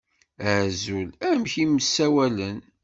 Azul, 0.55 1.09
amek 1.29 1.53
i 1.63 1.65
m-ssawalen? 1.69 2.59